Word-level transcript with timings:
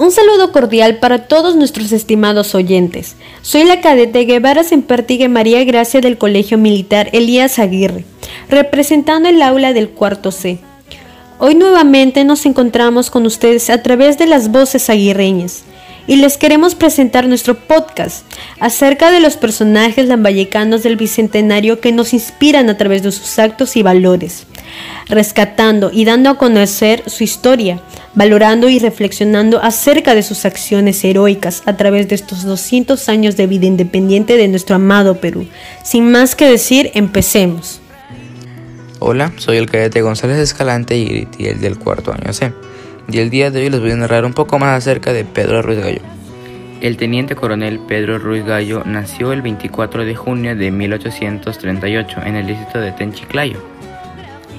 Un 0.00 0.12
saludo 0.12 0.50
cordial 0.50 0.96
para 0.96 1.26
todos 1.26 1.56
nuestros 1.56 1.92
estimados 1.92 2.54
oyentes. 2.54 3.16
Soy 3.42 3.64
la 3.64 3.82
cadete 3.82 4.24
Guevara 4.24 4.64
Sempertigue 4.64 5.28
María 5.28 5.62
Gracia 5.64 6.00
del 6.00 6.16
Colegio 6.16 6.56
Militar 6.56 7.10
Elías 7.12 7.58
Aguirre, 7.58 8.06
representando 8.48 9.28
el 9.28 9.42
aula 9.42 9.74
del 9.74 9.90
cuarto 9.90 10.32
C. 10.32 10.58
Hoy 11.38 11.54
nuevamente 11.54 12.24
nos 12.24 12.46
encontramos 12.46 13.10
con 13.10 13.26
ustedes 13.26 13.68
a 13.68 13.82
través 13.82 14.16
de 14.16 14.26
las 14.26 14.50
voces 14.50 14.88
aguirreñas 14.88 15.64
y 16.06 16.16
les 16.16 16.38
queremos 16.38 16.74
presentar 16.74 17.28
nuestro 17.28 17.54
podcast 17.54 18.24
acerca 18.58 19.10
de 19.10 19.20
los 19.20 19.36
personajes 19.36 20.08
lambayecanos 20.08 20.82
del 20.82 20.96
Bicentenario 20.96 21.80
que 21.80 21.92
nos 21.92 22.14
inspiran 22.14 22.70
a 22.70 22.78
través 22.78 23.02
de 23.02 23.12
sus 23.12 23.38
actos 23.38 23.76
y 23.76 23.82
valores, 23.82 24.46
rescatando 25.08 25.90
y 25.92 26.06
dando 26.06 26.30
a 26.30 26.38
conocer 26.38 27.02
su 27.06 27.22
historia, 27.22 27.82
valorando 28.14 28.68
y 28.68 28.78
reflexionando 28.78 29.62
acerca 29.62 30.14
de 30.14 30.22
sus 30.22 30.44
acciones 30.44 31.02
heroicas 31.04 31.62
a 31.66 31.76
través 31.76 32.08
de 32.08 32.14
estos 32.14 32.44
200 32.44 33.08
años 33.08 33.36
de 33.36 33.46
vida 33.46 33.66
independiente 33.66 34.36
de 34.36 34.48
nuestro 34.48 34.76
amado 34.76 35.16
Perú. 35.16 35.46
Sin 35.84 36.10
más 36.10 36.34
que 36.34 36.48
decir, 36.48 36.90
empecemos. 36.94 37.80
Hola, 38.98 39.32
soy 39.36 39.56
el 39.56 39.70
cadete 39.70 40.02
González 40.02 40.38
Escalante 40.38 40.96
y 40.96 41.28
el 41.38 41.60
del 41.60 41.78
cuarto 41.78 42.12
año 42.12 42.32
C. 42.32 42.52
Y 43.10 43.18
el 43.18 43.30
día 43.30 43.50
de 43.50 43.62
hoy 43.62 43.70
les 43.70 43.80
voy 43.80 43.90
a 43.90 43.96
narrar 43.96 44.24
un 44.24 44.34
poco 44.34 44.58
más 44.58 44.76
acerca 44.76 45.12
de 45.12 45.24
Pedro 45.24 45.62
Ruiz 45.62 45.80
Gallo. 45.80 46.00
El 46.80 46.96
teniente 46.96 47.34
coronel 47.34 47.80
Pedro 47.80 48.18
Ruiz 48.18 48.44
Gallo 48.44 48.84
nació 48.86 49.32
el 49.32 49.42
24 49.42 50.04
de 50.04 50.14
junio 50.14 50.56
de 50.56 50.70
1838 50.70 52.20
en 52.24 52.36
el 52.36 52.46
distrito 52.46 52.80
de 52.80 52.92
Tenchiclayo. 52.92 53.58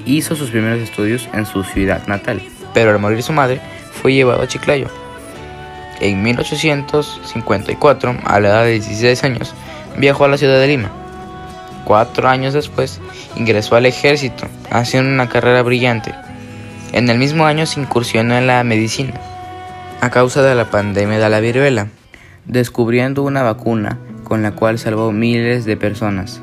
Hizo 0.04 0.36
sus 0.36 0.50
primeros 0.50 0.80
estudios 0.80 1.28
en 1.32 1.46
su 1.46 1.64
ciudad 1.64 2.06
natal, 2.06 2.42
pero 2.74 2.90
al 2.90 2.98
morir 2.98 3.22
su 3.22 3.32
madre 3.32 3.60
fue 4.00 4.12
llevado 4.12 4.42
a 4.42 4.48
Chiclayo. 4.48 4.88
En 6.00 6.22
1854, 6.22 8.16
a 8.24 8.40
la 8.40 8.48
edad 8.48 8.64
de 8.64 8.72
16 8.72 9.24
años, 9.24 9.54
viajó 9.96 10.24
a 10.24 10.28
la 10.28 10.38
ciudad 10.38 10.58
de 10.58 10.66
Lima. 10.66 10.90
Cuatro 11.84 12.28
años 12.28 12.54
después, 12.54 13.00
ingresó 13.36 13.76
al 13.76 13.86
ejército, 13.86 14.46
haciendo 14.70 15.12
una 15.12 15.28
carrera 15.28 15.62
brillante. 15.62 16.14
En 16.92 17.08
el 17.08 17.18
mismo 17.18 17.46
año 17.46 17.66
se 17.66 17.80
incursionó 17.80 18.36
en 18.36 18.46
la 18.46 18.62
medicina, 18.64 19.14
a 20.00 20.10
causa 20.10 20.42
de 20.42 20.54
la 20.54 20.70
pandemia 20.70 21.18
de 21.18 21.28
la 21.28 21.40
viruela, 21.40 21.88
descubriendo 22.46 23.22
una 23.22 23.42
vacuna 23.42 23.98
con 24.24 24.42
la 24.42 24.52
cual 24.52 24.78
salvó 24.78 25.12
miles 25.12 25.64
de 25.64 25.76
personas. 25.76 26.42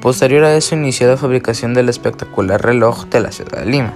Posterior 0.00 0.44
a 0.44 0.54
eso 0.54 0.74
inició 0.74 1.08
la 1.08 1.16
fabricación 1.16 1.74
del 1.74 1.88
espectacular 1.88 2.62
reloj 2.62 3.06
de 3.06 3.20
la 3.20 3.32
ciudad 3.32 3.60
de 3.60 3.66
Lima. 3.66 3.94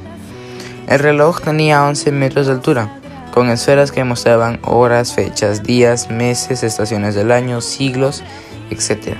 El 0.89 1.00
reloj 1.00 1.42
tenía 1.42 1.84
11 1.84 2.12
metros 2.12 2.47
de 2.47 2.53
altura, 2.53 2.91
con 3.34 3.50
esferas 3.50 3.92
que 3.92 4.05
mostraban 4.05 4.58
horas, 4.64 5.12
fechas, 5.12 5.62
días, 5.62 6.11
meses, 6.11 6.62
estaciones 6.62 7.14
del 7.14 7.30
año, 7.30 7.61
siglos, 7.61 8.22
etc. 8.70 9.14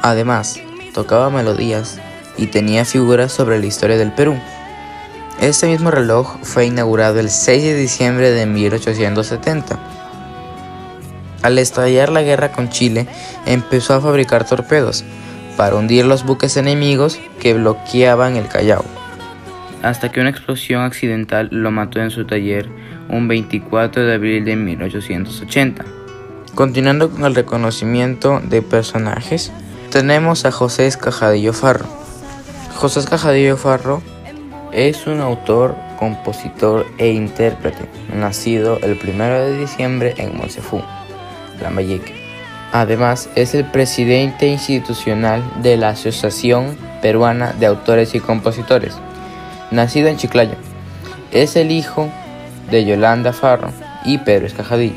Además, 0.00 0.60
tocaba 0.94 1.28
melodías 1.28 1.98
y 2.36 2.46
tenía 2.46 2.84
figuras 2.84 3.32
sobre 3.32 3.58
la 3.58 3.66
historia 3.66 3.98
del 3.98 4.12
Perú. 4.12 4.38
Este 5.40 5.66
mismo 5.66 5.90
reloj 5.90 6.36
fue 6.44 6.66
inaugurado 6.66 7.18
el 7.18 7.30
6 7.30 7.64
de 7.64 7.74
diciembre 7.74 8.30
de 8.30 8.46
1870. 8.46 9.76
Al 11.42 11.58
estallar 11.58 12.10
la 12.10 12.22
guerra 12.22 12.52
con 12.52 12.68
Chile, 12.68 13.08
empezó 13.44 13.94
a 13.94 14.00
fabricar 14.00 14.46
torpedos 14.46 15.04
para 15.56 15.74
hundir 15.74 16.06
los 16.06 16.24
buques 16.24 16.56
enemigos 16.56 17.18
que 17.40 17.54
bloqueaban 17.54 18.36
el 18.36 18.46
Callao 18.46 18.99
hasta 19.82 20.10
que 20.10 20.20
una 20.20 20.30
explosión 20.30 20.82
accidental 20.82 21.48
lo 21.50 21.70
mató 21.70 22.00
en 22.00 22.10
su 22.10 22.24
taller 22.24 22.68
un 23.08 23.28
24 23.28 24.04
de 24.04 24.14
abril 24.14 24.44
de 24.44 24.56
1880. 24.56 25.84
Continuando 26.54 27.10
con 27.10 27.24
el 27.24 27.34
reconocimiento 27.34 28.40
de 28.40 28.62
personajes, 28.62 29.52
tenemos 29.90 30.44
a 30.44 30.52
José 30.52 30.86
Escajadillo 30.86 31.52
Farro. 31.52 31.86
José 32.76 33.00
Escajadillo 33.00 33.56
Farro 33.56 34.02
es 34.72 35.06
un 35.06 35.20
autor, 35.20 35.74
compositor 35.98 36.86
e 36.98 37.10
intérprete, 37.10 37.88
nacido 38.14 38.78
el 38.82 38.98
1 39.02 39.24
de 39.24 39.58
diciembre 39.58 40.14
en 40.18 40.36
Monsefú, 40.36 40.82
Lambayeque. 41.60 42.14
Además, 42.72 43.28
es 43.34 43.54
el 43.54 43.64
presidente 43.64 44.46
institucional 44.46 45.42
de 45.60 45.76
la 45.76 45.90
Asociación 45.90 46.76
Peruana 47.02 47.52
de 47.52 47.66
Autores 47.66 48.14
y 48.14 48.20
Compositores 48.20 48.96
nacido 49.70 50.08
en 50.08 50.16
Chiclayo. 50.16 50.54
Es 51.32 51.56
el 51.56 51.70
hijo 51.70 52.08
de 52.70 52.84
Yolanda 52.84 53.32
Farro 53.32 53.70
y 54.04 54.18
Pedro 54.18 54.46
Escajadillo. 54.46 54.94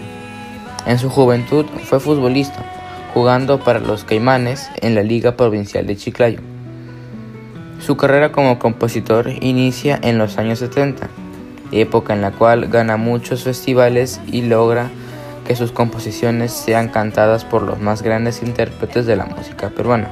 En 0.86 1.00
su 1.00 1.10
juventud 1.10 1.66
fue 1.84 2.00
futbolista, 2.00 2.64
jugando 3.14 3.60
para 3.60 3.80
los 3.80 4.04
Caimanes 4.04 4.70
en 4.82 4.96
la 4.96 5.04
Liga 5.04 5.38
Provincial 5.38 5.86
de 5.86 5.96
Chiclayo. 5.96 6.40
Su 7.80 7.98
carrera 7.98 8.32
como 8.32 8.60
compositor 8.60 9.30
inicia 9.42 10.00
en 10.02 10.18
los 10.18 10.38
años 10.38 10.60
70, 10.60 11.08
época 11.72 12.14
en 12.14 12.22
la 12.22 12.32
cual 12.32 12.68
gana 12.68 12.98
muchos 12.98 13.44
festivales 13.44 14.22
y 14.28 14.42
logra 14.42 14.90
que 15.46 15.56
sus 15.56 15.72
composiciones 15.72 16.52
sean 16.52 16.88
cantadas 16.88 17.44
por 17.46 17.64
los 17.64 17.80
más 17.80 18.02
grandes 18.02 18.42
intérpretes 18.42 19.06
de 19.06 19.16
la 19.16 19.26
música 19.26 19.70
peruana. 19.70 20.08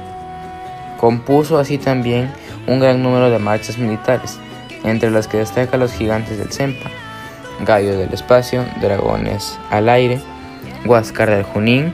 Compuso 1.00 1.58
así 1.58 1.78
también 1.78 2.30
un 2.66 2.78
gran 2.78 3.02
número 3.02 3.30
de 3.30 3.38
marchas 3.38 3.78
militares, 3.78 4.38
entre 4.84 5.10
las 5.10 5.28
que 5.28 5.38
destaca 5.38 5.76
los 5.76 5.92
gigantes 5.92 6.38
del 6.38 6.52
Sempa, 6.52 6.90
Gallo 7.64 7.96
del 7.96 8.12
Espacio, 8.12 8.64
Dragones 8.80 9.58
al 9.70 9.88
Aire, 9.88 10.20
Huáscar 10.84 11.30
del 11.30 11.44
Junín, 11.44 11.92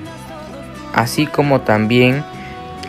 así 0.94 1.26
como 1.26 1.60
también 1.60 2.24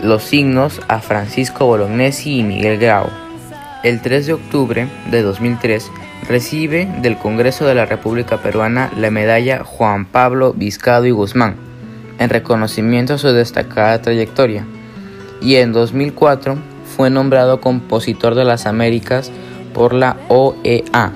los 0.01 0.23
signos 0.23 0.81
a 0.87 0.99
Francisco 0.99 1.65
Bolognesi 1.65 2.39
y 2.39 2.43
Miguel 2.43 2.79
Grau. 2.79 3.07
El 3.83 4.01
3 4.01 4.27
de 4.27 4.33
octubre 4.33 4.87
de 5.09 5.21
2003 5.21 5.89
recibe 6.27 6.87
del 7.01 7.17
Congreso 7.17 7.65
de 7.65 7.75
la 7.75 7.85
República 7.85 8.37
Peruana 8.37 8.91
la 8.97 9.09
medalla 9.11 9.63
Juan 9.63 10.05
Pablo 10.05 10.53
Vizcado 10.53 11.05
y 11.05 11.11
Guzmán, 11.11 11.55
en 12.19 12.29
reconocimiento 12.29 13.13
a 13.13 13.17
su 13.17 13.29
destacada 13.29 14.01
trayectoria, 14.01 14.65
y 15.41 15.55
en 15.55 15.71
2004 15.73 16.57
fue 16.95 17.09
nombrado 17.09 17.61
compositor 17.61 18.35
de 18.35 18.43
las 18.43 18.65
Américas 18.65 19.31
por 19.73 19.93
la 19.93 20.17
OEA. 20.27 21.11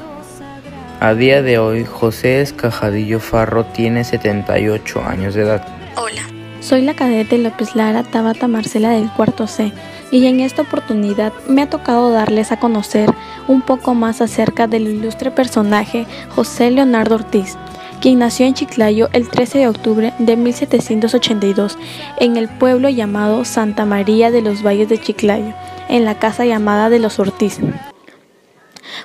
A 0.99 1.13
día 1.15 1.41
de 1.41 1.57
hoy, 1.57 1.83
José 1.83 2.41
Escajadillo 2.41 3.19
Farro 3.19 3.65
tiene 3.65 4.03
78 4.03 5.03
años 5.03 5.33
de 5.33 5.41
edad. 5.41 5.67
Hola, 5.97 6.21
soy 6.61 6.81
la 6.81 6.93
cadete 6.93 7.37
López 7.37 7.75
Lara 7.75 8.03
Tabata 8.03 8.47
Marcela 8.47 8.91
del 8.91 9.09
cuarto 9.11 9.47
C 9.47 9.73
y 10.11 10.27
en 10.27 10.39
esta 10.39 10.61
oportunidad 10.61 11.33
me 11.47 11.63
ha 11.63 11.69
tocado 11.69 12.11
darles 12.11 12.51
a 12.51 12.59
conocer 12.59 13.13
un 13.47 13.61
poco 13.61 13.95
más 13.95 14.21
acerca 14.21 14.67
del 14.67 14.87
ilustre 14.87 15.31
personaje 15.31 16.05
José 16.29 16.71
Leonardo 16.71 17.15
Ortiz, 17.15 17.57
quien 17.99 18.19
nació 18.19 18.45
en 18.45 18.53
Chiclayo 18.53 19.09
el 19.11 19.27
13 19.27 19.57
de 19.57 19.67
octubre 19.67 20.13
de 20.19 20.37
1782 20.37 21.77
en 22.19 22.37
el 22.37 22.47
pueblo 22.47 22.89
llamado 22.89 23.43
Santa 23.43 23.85
María 23.85 24.31
de 24.31 24.41
los 24.41 24.63
Valles 24.63 24.87
de 24.87 24.99
Chiclayo, 24.99 25.53
en 25.89 26.05
la 26.05 26.19
casa 26.19 26.45
llamada 26.45 26.89
de 26.89 26.99
los 26.99 27.19
Ortiz. 27.19 27.59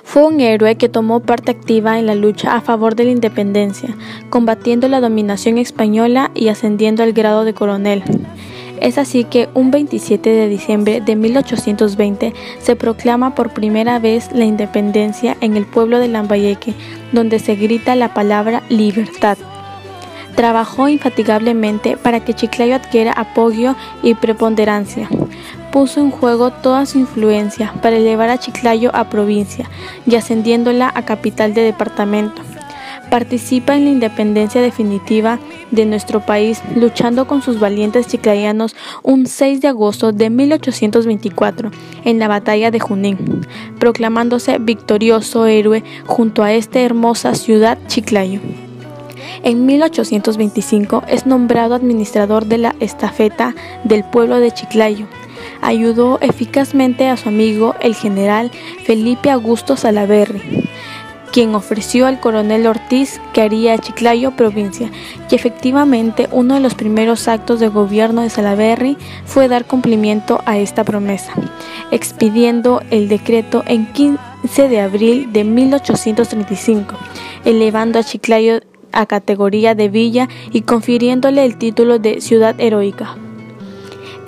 Fue 0.03 0.25
un 0.25 0.39
héroe 0.39 0.75
que 0.75 0.89
tomó 0.89 1.19
parte 1.19 1.51
activa 1.51 1.99
en 1.99 2.05
la 2.05 2.15
lucha 2.15 2.55
a 2.55 2.61
favor 2.61 2.95
de 2.95 3.05
la 3.05 3.11
independencia, 3.11 3.95
combatiendo 4.29 4.87
la 4.87 5.01
dominación 5.01 5.57
española 5.57 6.31
y 6.33 6.47
ascendiendo 6.47 7.03
al 7.03 7.13
grado 7.13 7.43
de 7.43 7.53
coronel. 7.53 8.03
Es 8.81 8.97
así 8.97 9.25
que 9.25 9.49
un 9.53 9.71
27 9.71 10.29
de 10.29 10.47
diciembre 10.47 11.01
de 11.01 11.15
1820 11.15 12.33
se 12.59 12.75
proclama 12.75 13.35
por 13.35 13.53
primera 13.53 13.99
vez 13.99 14.31
la 14.33 14.45
independencia 14.45 15.35
en 15.41 15.57
el 15.57 15.65
pueblo 15.65 15.99
de 15.99 16.07
Lambayeque, 16.07 16.73
donde 17.11 17.39
se 17.39 17.55
grita 17.55 17.95
la 17.95 18.13
palabra 18.13 18.63
libertad. 18.69 19.37
Trabajó 20.35 20.87
infatigablemente 20.87 21.97
para 21.97 22.23
que 22.23 22.33
Chiclayo 22.33 22.75
adquiera 22.75 23.11
apoyo 23.11 23.75
y 24.01 24.13
preponderancia 24.13 25.09
puso 25.71 25.99
en 25.99 26.11
juego 26.11 26.51
toda 26.51 26.85
su 26.85 26.99
influencia 26.99 27.73
para 27.81 27.97
elevar 27.97 28.29
a 28.29 28.37
Chiclayo 28.37 28.91
a 28.93 29.09
provincia 29.09 29.69
y 30.05 30.15
ascendiéndola 30.15 30.91
a 30.93 31.05
capital 31.05 31.53
de 31.53 31.61
departamento. 31.61 32.41
Participa 33.09 33.75
en 33.75 33.85
la 33.85 33.91
independencia 33.91 34.61
definitiva 34.61 35.39
de 35.71 35.85
nuestro 35.85 36.19
país, 36.19 36.61
luchando 36.75 37.25
con 37.25 37.41
sus 37.41 37.59
valientes 37.59 38.07
chiclayanos 38.07 38.75
un 39.01 39.25
6 39.25 39.61
de 39.61 39.67
agosto 39.67 40.11
de 40.11 40.29
1824 40.29 41.71
en 42.05 42.19
la 42.19 42.27
batalla 42.27 42.69
de 42.69 42.79
Junín, 42.79 43.47
proclamándose 43.79 44.59
victorioso 44.59 45.47
héroe 45.47 45.83
junto 46.05 46.43
a 46.43 46.53
esta 46.53 46.81
hermosa 46.81 47.33
ciudad 47.33 47.79
Chiclayo. 47.87 48.41
En 49.43 49.65
1825 49.65 51.03
es 51.07 51.25
nombrado 51.25 51.73
administrador 51.75 52.45
de 52.45 52.57
la 52.57 52.75
estafeta 52.79 53.55
del 53.83 54.03
pueblo 54.03 54.39
de 54.39 54.51
Chiclayo 54.51 55.07
ayudó 55.61 56.19
eficazmente 56.21 57.07
a 57.07 57.17
su 57.17 57.29
amigo 57.29 57.75
el 57.81 57.95
general 57.95 58.51
Felipe 58.85 59.29
Augusto 59.29 59.77
Salaverry, 59.77 60.41
quien 61.31 61.55
ofreció 61.55 62.07
al 62.07 62.19
coronel 62.19 62.67
Ortiz 62.67 63.21
que 63.33 63.41
haría 63.41 63.77
Chiclayo 63.77 64.31
provincia, 64.31 64.91
y 65.29 65.35
efectivamente 65.35 66.27
uno 66.31 66.55
de 66.55 66.59
los 66.59 66.73
primeros 66.73 67.27
actos 67.27 67.59
de 67.59 67.67
gobierno 67.67 68.21
de 68.21 68.29
Salaverry 68.29 68.97
fue 69.25 69.47
dar 69.47 69.65
cumplimiento 69.65 70.41
a 70.45 70.57
esta 70.57 70.83
promesa, 70.83 71.33
expidiendo 71.91 72.81
el 72.89 73.07
decreto 73.07 73.63
en 73.67 73.85
15 73.93 74.69
de 74.69 74.81
abril 74.81 75.31
de 75.31 75.43
1835, 75.43 76.95
elevando 77.45 77.99
a 77.99 78.03
Chiclayo 78.03 78.61
a 78.91 79.05
categoría 79.05 79.75
de 79.75 79.89
villa 79.89 80.27
y 80.51 80.61
confiriéndole 80.61 81.45
el 81.45 81.57
título 81.57 81.99
de 81.99 82.21
ciudad 82.21 82.59
heroica. 82.59 83.17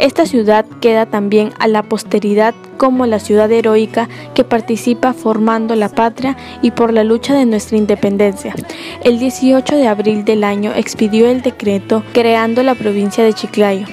Esta 0.02 0.26
ciudad 0.26 0.66
queda 0.82 1.06
también 1.06 1.54
a 1.60 1.68
la 1.68 1.84
posteridad 1.84 2.56
como 2.78 3.06
la 3.06 3.20
ciudad 3.20 3.52
heroica 3.52 4.10
que 4.34 4.44
participa 4.44 5.14
formando 5.14 5.76
la 5.76 5.90
patria 5.90 6.36
y 6.64 6.72
por 6.72 6.92
la 6.92 7.04
lucha 7.04 7.36
de 7.36 7.46
nuestra 7.46 7.78
independencia. 7.78 8.56
El 9.04 9.20
18 9.20 9.76
de 9.76 9.88
abril 9.88 10.26
del 10.26 10.44
año 10.44 10.74
expidió 10.76 11.30
el 11.30 11.44
decreto 11.44 12.04
creando 12.14 12.64
la 12.64 12.74
provincia 12.74 13.24
de 13.24 13.34
Chiclayo. 13.34 13.86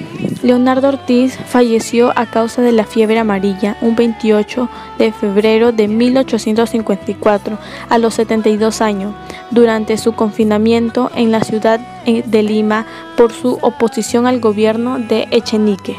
Leonardo 0.48 0.88
Ortiz 0.88 1.36
falleció 1.36 2.10
a 2.16 2.24
causa 2.24 2.62
de 2.62 2.72
la 2.72 2.86
fiebre 2.86 3.18
amarilla 3.18 3.76
un 3.82 3.94
28 3.96 4.70
de 4.96 5.12
febrero 5.12 5.72
de 5.72 5.88
1854 5.88 7.58
a 7.90 7.98
los 7.98 8.14
72 8.14 8.80
años, 8.80 9.14
durante 9.50 9.98
su 9.98 10.14
confinamiento 10.14 11.10
en 11.14 11.32
la 11.32 11.42
ciudad 11.42 11.80
eh, 12.06 12.22
de 12.24 12.42
Lima 12.42 12.86
por 13.18 13.30
su 13.30 13.58
oposición 13.60 14.26
al 14.26 14.40
gobierno 14.40 14.98
de 14.98 15.28
Echenique. 15.32 15.98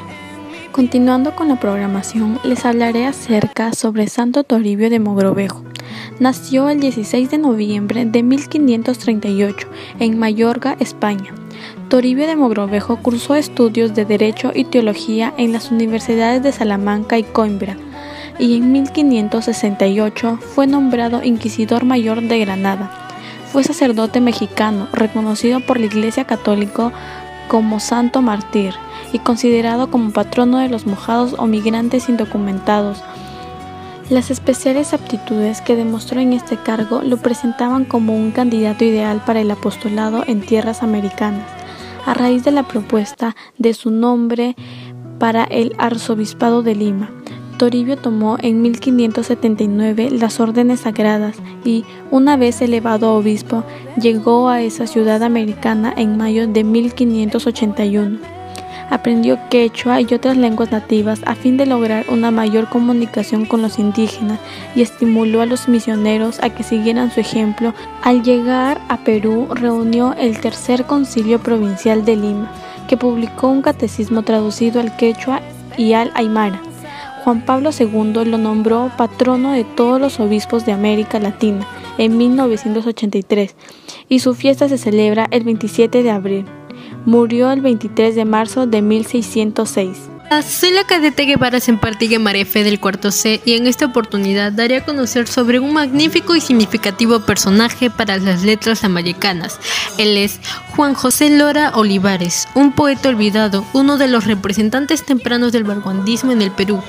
Continuando 0.71 1.35
con 1.35 1.47
la 1.47 1.59
programación, 1.59 2.39
les 2.43 2.65
hablaré 2.65 3.05
acerca 3.05 3.73
sobre 3.73 4.07
Santo 4.07 4.43
Toribio 4.43 4.89
de 4.89 4.97
Mogrovejo. 4.97 5.61
Nació 6.19 6.69
el 6.69 6.79
16 6.79 7.29
de 7.29 7.37
noviembre 7.37 8.03
de 8.03 8.23
1538 8.23 9.67
en 9.99 10.17
Mallorca, 10.17 10.75
España. 10.79 11.35
Toribio 11.89 12.27
de 12.27 12.35
Mogrovejo 12.35 12.97
cursó 12.97 13.35
estudios 13.35 13.93
de 13.93 14.05
Derecho 14.05 14.51
y 14.53 14.65
Teología 14.65 15.33
en 15.37 15.53
las 15.53 15.71
universidades 15.71 16.43
de 16.43 16.51
Salamanca 16.51 17.17
y 17.17 17.23
Coimbra, 17.23 17.77
y 18.37 18.57
en 18.57 18.71
1568 18.71 20.37
fue 20.37 20.67
nombrado 20.67 21.23
Inquisidor 21.23 21.83
Mayor 21.83 22.21
de 22.21 22.39
Granada. 22.39 22.91
Fue 23.51 23.63
sacerdote 23.63 24.21
mexicano, 24.21 24.87
reconocido 24.93 25.59
por 25.59 25.79
la 25.79 25.87
Iglesia 25.87 26.25
Católica 26.25 26.91
como 27.47 27.79
santo 27.79 28.21
mártir 28.21 28.75
y 29.11 29.19
considerado 29.19 29.89
como 29.89 30.11
patrono 30.11 30.59
de 30.59 30.69
los 30.69 30.85
mojados 30.85 31.35
o 31.37 31.47
migrantes 31.47 32.07
indocumentados. 32.09 33.03
Las 34.09 34.31
especiales 34.31 34.95
aptitudes 34.95 35.61
que 35.61 35.75
demostró 35.75 36.19
en 36.19 36.33
este 36.33 36.57
cargo 36.57 37.03
lo 37.03 37.17
presentaban 37.17 37.85
como 37.85 38.15
un 38.15 38.31
candidato 38.31 38.83
ideal 38.83 39.21
para 39.23 39.39
el 39.41 39.51
apostolado 39.51 40.23
en 40.25 40.41
tierras 40.41 40.81
americanas 40.81 41.47
a 42.07 42.15
raíz 42.15 42.43
de 42.43 42.49
la 42.49 42.67
propuesta 42.67 43.35
de 43.59 43.75
su 43.75 43.91
nombre 43.91 44.55
para 45.19 45.43
el 45.43 45.75
arzobispado 45.77 46.63
de 46.63 46.73
Lima. 46.73 47.11
Toribio 47.59 47.97
tomó 47.97 48.37
en 48.41 48.63
1579 48.63 50.09
las 50.09 50.39
órdenes 50.39 50.79
sagradas 50.79 51.35
y, 51.63 51.85
una 52.09 52.35
vez 52.35 52.63
elevado 52.63 53.09
a 53.09 53.13
obispo, 53.13 53.63
llegó 54.01 54.49
a 54.49 54.61
esa 54.61 54.87
ciudad 54.87 55.21
americana 55.21 55.93
en 55.95 56.17
mayo 56.17 56.47
de 56.47 56.63
1581 56.63 58.38
aprendió 58.89 59.37
quechua 59.49 60.01
y 60.01 60.13
otras 60.13 60.37
lenguas 60.37 60.71
nativas 60.71 61.21
a 61.25 61.35
fin 61.35 61.57
de 61.57 61.65
lograr 61.65 62.05
una 62.09 62.31
mayor 62.31 62.69
comunicación 62.69 63.45
con 63.45 63.61
los 63.61 63.79
indígenas 63.79 64.39
y 64.75 64.81
estimuló 64.81 65.41
a 65.41 65.45
los 65.45 65.67
misioneros 65.67 66.39
a 66.41 66.49
que 66.49 66.63
siguieran 66.63 67.11
su 67.11 67.19
ejemplo. 67.19 67.73
Al 68.01 68.23
llegar 68.23 68.81
a 68.89 68.97
Perú 68.97 69.47
reunió 69.51 70.13
el 70.17 70.39
tercer 70.39 70.85
concilio 70.85 71.39
provincial 71.39 72.05
de 72.05 72.15
Lima, 72.15 72.51
que 72.87 72.97
publicó 72.97 73.47
un 73.49 73.61
catecismo 73.61 74.23
traducido 74.23 74.79
al 74.79 74.95
quechua 74.95 75.41
y 75.77 75.93
al 75.93 76.11
aymara. 76.15 76.61
Juan 77.23 77.45
Pablo 77.45 77.71
II 77.77 78.25
lo 78.25 78.37
nombró 78.37 78.91
patrono 78.97 79.51
de 79.51 79.63
todos 79.63 79.99
los 79.99 80.19
obispos 80.19 80.65
de 80.65 80.71
América 80.71 81.19
Latina 81.19 81.67
en 81.97 82.17
1983 82.17 83.55
y 84.07 84.19
su 84.19 84.33
fiesta 84.33 84.69
se 84.69 84.77
celebra 84.77 85.27
el 85.31 85.43
27 85.43 86.01
de 86.01 86.11
abril. 86.11 86.58
Murió 87.05 87.51
el 87.51 87.61
23 87.61 88.15
de 88.15 88.25
marzo 88.25 88.67
de 88.67 88.81
1606. 88.81 89.97
Soy 90.47 90.71
la 90.71 90.83
cadete 90.83 91.25
Guevara 91.25 91.59
Sempartigue 91.59 92.19
Marefe 92.19 92.63
del 92.63 92.79
cuarto 92.79 93.11
C 93.11 93.41
y 93.45 93.53
en 93.53 93.65
esta 93.65 93.87
oportunidad 93.87 94.51
daré 94.51 94.77
a 94.77 94.85
conocer 94.85 95.27
sobre 95.27 95.59
un 95.59 95.73
magnífico 95.73 96.35
y 96.35 96.41
significativo 96.41 97.21
personaje 97.21 97.89
para 97.89 98.17
las 98.17 98.43
letras 98.43 98.83
americanas. 98.83 99.59
Él 99.97 100.17
es 100.17 100.39
Juan 100.75 100.93
José 100.93 101.31
Lora 101.31 101.71
Olivares, 101.73 102.47
un 102.53 102.73
poeta 102.73 103.09
olvidado, 103.09 103.65
uno 103.73 103.97
de 103.97 104.07
los 104.07 104.25
representantes 104.25 105.03
tempranos 105.03 105.51
del 105.51 105.63
vanguardismo 105.63 106.31
en 106.31 106.43
el 106.43 106.51
Perú, 106.51 106.81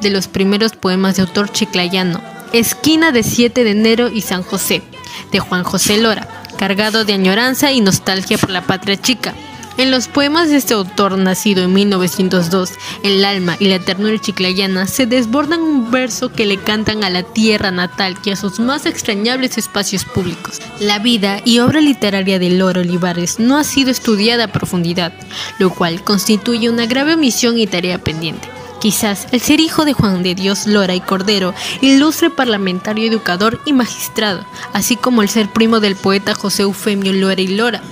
de 0.00 0.10
los 0.10 0.26
primeros 0.26 0.72
poemas 0.72 1.16
de 1.16 1.22
autor 1.22 1.52
chiclayano, 1.52 2.20
Esquina 2.52 3.12
de 3.12 3.22
7 3.22 3.62
de 3.62 3.70
enero 3.70 4.08
y 4.08 4.22
San 4.22 4.42
José, 4.42 4.82
de 5.30 5.38
Juan 5.38 5.62
José 5.62 5.98
Lora, 5.98 6.26
cargado 6.58 7.04
de 7.04 7.12
añoranza 7.12 7.70
y 7.70 7.80
nostalgia 7.80 8.38
por 8.38 8.50
la 8.50 8.62
patria 8.62 9.00
chica 9.00 9.34
en 9.78 9.90
los 9.90 10.08
poemas 10.08 10.50
de 10.50 10.56
este 10.56 10.74
autor, 10.74 11.16
nacido 11.16 11.64
en 11.64 11.72
1902, 11.72 12.72
el 13.04 13.24
alma 13.24 13.56
y 13.58 13.68
la 13.68 13.78
ternura 13.78 14.18
chiclayana 14.18 14.86
se 14.86 15.06
desbordan 15.06 15.60
un 15.60 15.90
verso 15.90 16.32
que 16.32 16.46
le 16.46 16.58
cantan 16.58 17.04
a 17.04 17.10
la 17.10 17.22
tierra 17.22 17.70
natal 17.70 18.18
y 18.24 18.30
a 18.30 18.36
sus 18.36 18.60
más 18.60 18.86
extrañables 18.86 19.56
espacios 19.56 20.04
públicos. 20.04 20.60
La 20.80 20.98
vida 20.98 21.40
y 21.44 21.60
obra 21.60 21.80
literaria 21.80 22.38
de 22.38 22.50
Loro 22.50 22.80
Olivares 22.80 23.38
no 23.38 23.56
ha 23.56 23.64
sido 23.64 23.90
estudiada 23.90 24.44
a 24.44 24.52
profundidad, 24.52 25.12
lo 25.58 25.70
cual 25.70 26.02
constituye 26.02 26.68
una 26.68 26.86
grave 26.86 27.14
omisión 27.14 27.58
y 27.58 27.66
tarea 27.66 27.98
pendiente. 27.98 28.57
Quizás 28.80 29.26
el 29.32 29.40
ser 29.40 29.58
hijo 29.58 29.84
de 29.84 29.92
Juan 29.92 30.22
de 30.22 30.36
Dios 30.36 30.66
Lora 30.66 30.94
y 30.94 31.00
Cordero, 31.00 31.52
ilustre 31.80 32.30
parlamentario, 32.30 33.10
educador 33.10 33.60
y 33.64 33.72
magistrado, 33.72 34.46
así 34.72 34.94
como 34.96 35.22
el 35.22 35.28
ser 35.28 35.52
primo 35.52 35.80
del 35.80 35.96
poeta 35.96 36.34
José 36.34 36.62
Eufemio 36.62 37.12
Lora 37.12 37.40
y 37.40 37.48
Lora, 37.48 37.82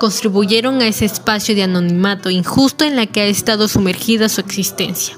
contribuyeron 0.00 0.80
a 0.80 0.88
ese 0.88 1.04
espacio 1.04 1.54
de 1.54 1.62
anonimato 1.62 2.28
injusto 2.28 2.84
en 2.84 2.96
la 2.96 3.06
que 3.06 3.20
ha 3.20 3.26
estado 3.26 3.68
sumergida 3.68 4.28
su 4.28 4.40
existencia. 4.40 5.16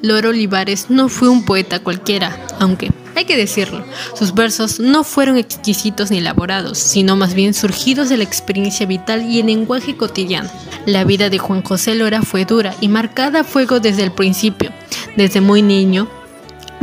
Lora 0.00 0.30
Olivares 0.30 0.86
no 0.88 1.08
fue 1.08 1.28
un 1.28 1.44
poeta 1.44 1.80
cualquiera, 1.80 2.46
aunque 2.58 2.90
hay 3.14 3.24
que 3.24 3.36
decirlo, 3.36 3.84
sus 4.14 4.34
versos 4.34 4.80
no 4.80 5.04
fueron 5.04 5.36
exquisitos 5.36 6.10
ni 6.10 6.18
elaborados, 6.18 6.78
sino 6.78 7.16
más 7.16 7.34
bien 7.34 7.54
surgidos 7.54 8.08
de 8.08 8.16
la 8.16 8.24
experiencia 8.24 8.86
vital 8.86 9.28
y 9.30 9.40
el 9.40 9.46
lenguaje 9.46 9.96
cotidiano. 9.96 10.50
La 10.86 11.04
vida 11.04 11.30
de 11.30 11.38
Juan 11.38 11.62
José 11.62 11.94
Lora 11.94 12.22
fue 12.22 12.44
dura 12.44 12.74
y 12.80 12.88
marcada 12.88 13.40
a 13.40 13.44
fuego 13.44 13.80
desde 13.80 14.02
el 14.02 14.12
principio. 14.12 14.70
Desde 15.16 15.40
muy 15.40 15.62
niño, 15.62 16.08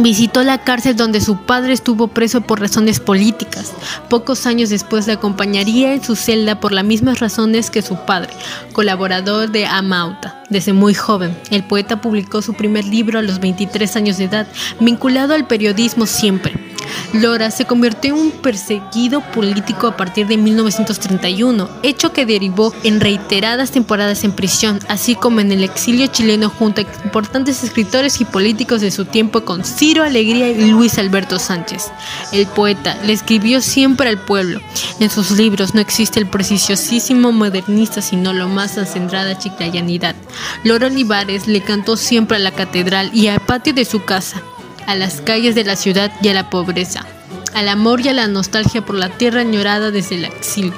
Visitó 0.01 0.43
la 0.43 0.63
cárcel 0.63 0.95
donde 0.95 1.21
su 1.21 1.37
padre 1.37 1.73
estuvo 1.73 2.07
preso 2.07 2.41
por 2.41 2.59
razones 2.59 2.99
políticas. 2.99 3.71
Pocos 4.09 4.47
años 4.47 4.71
después 4.71 5.05
le 5.05 5.13
acompañaría 5.13 5.93
en 5.93 6.03
su 6.03 6.15
celda 6.15 6.59
por 6.59 6.71
las 6.71 6.83
mismas 6.83 7.19
razones 7.19 7.69
que 7.69 7.83
su 7.83 7.97
padre, 7.97 8.33
colaborador 8.73 9.51
de 9.51 9.67
Amauta. 9.67 10.43
Desde 10.49 10.73
muy 10.73 10.95
joven, 10.95 11.37
el 11.51 11.63
poeta 11.63 12.01
publicó 12.01 12.41
su 12.41 12.55
primer 12.55 12.85
libro 12.85 13.19
a 13.19 13.21
los 13.21 13.39
23 13.39 13.95
años 13.95 14.17
de 14.17 14.23
edad, 14.23 14.47
vinculado 14.79 15.35
al 15.35 15.45
periodismo 15.45 16.07
siempre. 16.07 16.70
Lora 17.13 17.51
se 17.51 17.65
convirtió 17.65 18.15
en 18.15 18.21
un 18.21 18.31
perseguido 18.31 19.21
político 19.31 19.87
a 19.87 19.97
partir 19.97 20.27
de 20.27 20.37
1931, 20.37 21.69
hecho 21.83 22.13
que 22.13 22.25
derivó 22.25 22.73
en 22.83 22.99
reiteradas 22.99 23.71
temporadas 23.71 24.23
en 24.23 24.31
prisión, 24.31 24.79
así 24.87 25.15
como 25.15 25.39
en 25.39 25.51
el 25.51 25.63
exilio 25.63 26.07
chileno 26.07 26.49
junto 26.49 26.81
a 26.81 26.85
importantes 27.03 27.63
escritores 27.63 28.21
y 28.21 28.25
políticos 28.25 28.81
de 28.81 28.91
su 28.91 29.05
tiempo 29.05 29.41
con 29.41 29.65
Ciro 29.65 30.03
Alegría 30.03 30.49
y 30.49 30.71
Luis 30.71 30.97
Alberto 30.97 31.39
Sánchez. 31.39 31.91
El 32.31 32.47
poeta 32.47 32.97
le 33.03 33.13
escribió 33.13 33.61
siempre 33.61 34.09
al 34.09 34.19
pueblo. 34.19 34.61
En 34.99 35.09
sus 35.09 35.31
libros 35.31 35.73
no 35.73 35.81
existe 35.81 36.19
el 36.19 36.27
preciosísimo 36.27 37.31
modernista, 37.31 38.01
sino 38.01 38.33
lo 38.33 38.47
más 38.47 38.77
acendrada 38.77 39.37
chiclayanidad. 39.37 40.15
Lora 40.63 40.87
Olivares 40.87 41.47
le 41.47 41.61
cantó 41.61 41.97
siempre 41.97 42.37
a 42.37 42.39
la 42.39 42.51
catedral 42.51 43.11
y 43.13 43.27
al 43.27 43.39
patio 43.41 43.73
de 43.73 43.85
su 43.85 44.03
casa 44.03 44.41
a 44.87 44.95
las 44.95 45.21
calles 45.21 45.55
de 45.55 45.63
la 45.63 45.75
ciudad 45.75 46.11
y 46.21 46.27
a 46.29 46.33
la 46.33 46.49
pobreza, 46.49 47.05
al 47.53 47.69
amor 47.69 48.01
y 48.01 48.09
a 48.09 48.13
la 48.13 48.27
nostalgia 48.27 48.85
por 48.85 48.95
la 48.95 49.09
tierra 49.09 49.41
añorada 49.41 49.91
desde 49.91 50.15
el 50.15 50.25
exilio. 50.25 50.73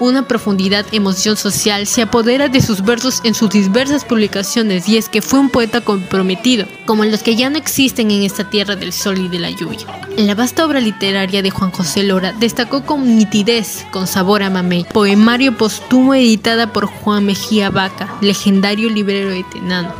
Una 0.00 0.26
profundidad 0.26 0.86
emoción 0.92 1.36
social 1.36 1.86
se 1.86 2.02
apodera 2.02 2.48
de 2.48 2.60
sus 2.60 2.82
versos 2.82 3.20
en 3.24 3.34
sus 3.34 3.50
diversas 3.50 4.04
publicaciones 4.04 4.88
y 4.88 4.96
es 4.96 5.08
que 5.08 5.22
fue 5.22 5.38
un 5.38 5.50
poeta 5.50 5.80
comprometido, 5.82 6.66
como 6.86 7.04
los 7.04 7.22
que 7.22 7.36
ya 7.36 7.50
no 7.50 7.58
existen 7.58 8.10
en 8.10 8.22
esta 8.22 8.48
tierra 8.50 8.76
del 8.76 8.92
sol 8.92 9.18
y 9.18 9.28
de 9.28 9.38
la 9.38 9.50
lluvia. 9.50 9.86
La 10.16 10.34
vasta 10.34 10.64
obra 10.64 10.80
literaria 10.80 11.42
de 11.42 11.50
Juan 11.50 11.70
José 11.70 12.02
Lora 12.02 12.32
destacó 12.32 12.84
con 12.84 13.16
nitidez, 13.16 13.84
con 13.90 14.06
sabor 14.06 14.42
a 14.42 14.50
mamey, 14.50 14.84
poemario 14.92 15.56
póstumo 15.56 16.14
editada 16.14 16.72
por 16.72 16.86
Juan 16.86 17.26
Mejía 17.26 17.70
Vaca, 17.70 18.14
legendario 18.20 18.90
librero 18.90 19.30
de 19.30 19.44
Tenano. 19.44 19.92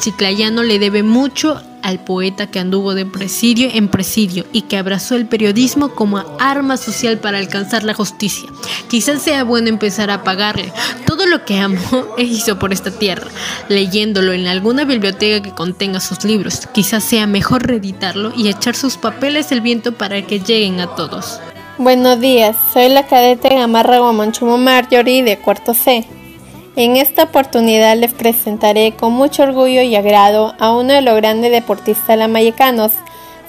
Chiclayano 0.00 0.62
le 0.62 0.78
debe 0.78 1.02
mucho 1.02 1.60
al 1.82 2.02
poeta 2.04 2.50
que 2.50 2.58
anduvo 2.58 2.94
de 2.94 3.06
presidio 3.06 3.68
en 3.72 3.88
presidio 3.88 4.44
y 4.52 4.62
que 4.62 4.76
abrazó 4.76 5.14
el 5.14 5.26
periodismo 5.26 5.90
como 5.90 6.22
arma 6.38 6.76
social 6.76 7.18
para 7.18 7.38
alcanzar 7.38 7.84
la 7.84 7.94
justicia. 7.94 8.48
Quizás 8.88 9.22
sea 9.22 9.44
bueno 9.44 9.68
empezar 9.68 10.10
a 10.10 10.24
pagarle 10.24 10.72
todo 11.06 11.26
lo 11.26 11.44
que 11.44 11.58
amó 11.58 11.78
e 12.18 12.22
hizo 12.24 12.58
por 12.58 12.72
esta 12.72 12.90
tierra, 12.90 13.28
leyéndolo 13.68 14.32
en 14.32 14.46
alguna 14.46 14.84
biblioteca 14.84 15.42
que 15.42 15.54
contenga 15.54 16.00
sus 16.00 16.24
libros. 16.24 16.66
Quizás 16.72 17.04
sea 17.04 17.26
mejor 17.26 17.66
reeditarlo 17.66 18.32
y 18.36 18.48
echar 18.48 18.74
sus 18.74 18.96
papeles 18.96 19.52
al 19.52 19.60
viento 19.60 19.92
para 19.92 20.22
que 20.22 20.40
lleguen 20.40 20.80
a 20.80 20.94
todos. 20.94 21.40
Buenos 21.78 22.20
días, 22.20 22.54
soy 22.72 22.88
la 22.90 23.06
cadete 23.06 23.48
Gamarra 23.48 23.98
Guamanchumo 23.98 24.58
Marjorie 24.58 25.22
de 25.22 25.38
cuarto 25.38 25.74
C. 25.74 26.06
En 26.74 26.96
esta 26.96 27.24
oportunidad 27.24 27.98
les 27.98 28.14
presentaré 28.14 28.92
con 28.92 29.12
mucho 29.12 29.42
orgullo 29.42 29.82
y 29.82 29.94
agrado 29.94 30.54
a 30.58 30.72
uno 30.74 30.94
de 30.94 31.02
los 31.02 31.14
grandes 31.16 31.52
deportistas 31.52 32.16
lamayecanos. 32.16 32.92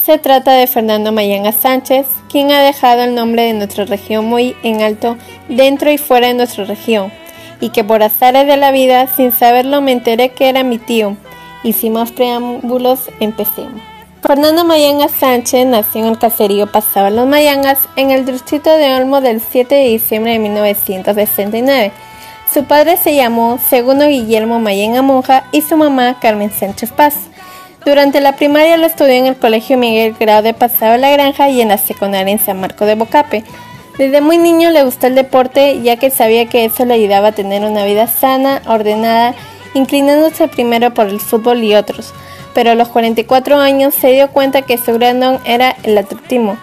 Se 0.04 0.18
trata 0.18 0.52
de 0.52 0.68
Fernando 0.68 1.14
Mayanga 1.14 1.54
Sánchez, 1.54 2.06
quien 2.30 2.52
ha 2.52 2.62
dejado 2.62 3.04
el 3.04 3.16
nombre 3.16 3.44
de 3.44 3.54
nuestra 3.54 3.86
región 3.86 4.26
muy 4.26 4.58
en 4.64 4.82
alto 4.82 5.16
dentro 5.48 5.90
y 5.90 5.98
fuera 5.98 6.28
de 6.28 6.34
nuestra 6.34 6.66
región, 6.66 7.14
y 7.62 7.70
que 7.70 7.86
por 7.86 8.04
azares 8.04 8.46
de 8.46 8.58
la 8.58 8.72
vida, 8.72 9.08
sin 9.16 9.32
saberlo, 9.32 9.80
me 9.80 9.94
enteré 9.94 10.30
que 10.30 10.50
era 10.50 10.64
mi 10.64 10.78
tío. 10.78 11.16
Y 11.64 11.72
sin 11.72 11.94
más 11.94 12.12
preámbulos, 12.12 13.10
empecemos. 13.22 13.82
Fernando 14.22 14.66
Mayanga 14.66 15.08
Sánchez 15.08 15.66
nació 15.66 16.02
en 16.02 16.08
el 16.08 16.20
caserío 16.20 16.68
Pasaba 16.68 17.10
Los 17.10 17.26
Mayangas 17.26 17.80
en 17.96 18.12
el 18.12 18.26
distrito 18.26 18.70
de 18.70 18.94
Olmo 18.94 19.22
del 19.22 19.40
7 19.40 19.74
de 19.74 19.88
diciembre 19.88 20.34
de 20.34 20.40
1969 20.40 21.94
su 22.54 22.66
padre 22.66 22.98
se 22.98 23.16
llamó 23.16 23.58
Segundo 23.68 24.08
Guillermo 24.08 24.60
Mayenga 24.60 25.02
Monja 25.02 25.46
y 25.52 25.62
su 25.62 25.76
mamá 25.76 26.20
Carmen 26.20 26.52
Sánchez 26.52 26.92
Paz. 26.92 27.16
Durante 27.84 28.22
la 28.22 28.36
primaria 28.36 28.78
lo 28.78 28.86
estudió 28.86 29.14
en 29.14 29.26
el 29.26 29.36
Colegio 29.36 29.76
Miguel 29.76 30.16
Grau 30.20 30.44
de 30.44 30.54
Pasado 30.54 30.98
La 30.98 31.10
Granja 31.10 31.50
y 31.50 31.62
en 31.62 31.70
la 31.70 31.80
secundaria 31.80 32.32
en 32.32 32.38
San 32.38 32.62
Marco 32.62 32.86
de 32.86 32.94
Bocape. 32.94 33.44
Desde 33.98 34.22
muy 34.22 34.38
niño 34.38 34.70
le 34.70 34.84
gustó 34.84 35.08
el 35.08 35.16
deporte 35.16 35.82
ya 35.82 35.98
que 35.98 36.12
sabía 36.12 36.46
que 36.46 36.66
eso 36.66 36.86
le 36.86 36.94
ayudaba 36.94 37.30
a 37.30 37.32
tener 37.32 37.64
una 37.64 37.86
vida 37.86 38.06
sana, 38.06 38.62
ordenada, 38.68 39.34
inclinándose 39.74 40.48
primero 40.48 40.94
por 40.94 41.08
el 41.08 41.20
fútbol 41.20 41.64
y 41.64 41.74
otros. 41.74 42.14
Pero 42.54 42.72
a 42.72 42.76
los 42.76 42.90
44 42.90 43.58
años 43.58 43.96
se 43.96 44.12
dio 44.12 44.30
cuenta 44.30 44.62
que 44.62 44.78
su 44.78 44.94
gran 44.94 45.20
don 45.20 45.40
era 45.44 45.76
el 45.82 45.98
atletismo, 45.98 46.58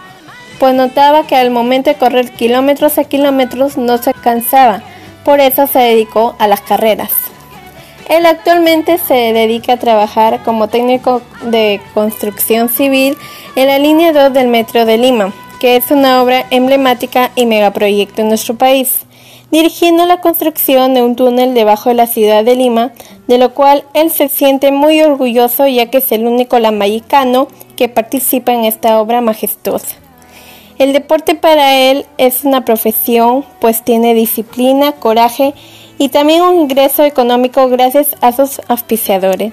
pues 0.60 0.72
notaba 0.72 1.26
que 1.26 1.34
al 1.34 1.50
momento 1.50 1.90
de 1.90 1.96
correr 1.96 2.30
kilómetros 2.30 2.96
a 2.98 3.04
kilómetros 3.04 3.76
no 3.76 3.98
se 3.98 4.14
cansaba, 4.14 4.84
por 5.24 5.40
eso 5.40 5.66
se 5.66 5.78
dedicó 5.78 6.34
a 6.38 6.48
las 6.48 6.60
carreras. 6.60 7.10
Él 8.08 8.26
actualmente 8.26 8.98
se 8.98 9.14
dedica 9.32 9.74
a 9.74 9.78
trabajar 9.78 10.42
como 10.42 10.66
técnico 10.66 11.22
de 11.42 11.80
construcción 11.94 12.68
civil 12.68 13.16
en 13.54 13.68
la 13.68 13.78
línea 13.78 14.12
2 14.12 14.32
del 14.32 14.48
Metro 14.48 14.84
de 14.84 14.98
Lima, 14.98 15.32
que 15.60 15.76
es 15.76 15.92
una 15.92 16.20
obra 16.20 16.44
emblemática 16.50 17.30
y 17.36 17.46
megaproyecto 17.46 18.22
en 18.22 18.28
nuestro 18.28 18.56
país, 18.56 19.00
dirigiendo 19.52 20.06
la 20.06 20.20
construcción 20.20 20.92
de 20.92 21.02
un 21.02 21.14
túnel 21.14 21.54
debajo 21.54 21.90
de 21.90 21.94
la 21.94 22.08
ciudad 22.08 22.44
de 22.44 22.56
Lima, 22.56 22.90
de 23.28 23.38
lo 23.38 23.54
cual 23.54 23.84
él 23.94 24.10
se 24.10 24.28
siente 24.28 24.72
muy 24.72 25.00
orgulloso 25.02 25.68
ya 25.68 25.86
que 25.86 25.98
es 25.98 26.10
el 26.10 26.26
único 26.26 26.58
lamayicano 26.58 27.46
que 27.76 27.88
participa 27.88 28.52
en 28.52 28.64
esta 28.64 29.00
obra 29.00 29.20
majestuosa. 29.20 29.99
El 30.80 30.94
deporte 30.94 31.34
para 31.34 31.76
él 31.76 32.06
es 32.16 32.42
una 32.44 32.64
profesión, 32.64 33.44
pues 33.60 33.82
tiene 33.82 34.14
disciplina, 34.14 34.92
coraje 34.92 35.52
y 35.98 36.08
también 36.08 36.40
un 36.40 36.58
ingreso 36.58 37.04
económico 37.04 37.68
gracias 37.68 38.16
a 38.22 38.32
sus 38.32 38.62
auspiciadores. 38.66 39.52